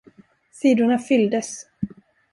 [0.59, 1.51] Sidorna fylldes.